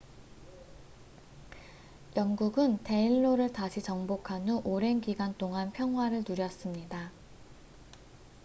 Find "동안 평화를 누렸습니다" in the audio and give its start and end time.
5.37-7.11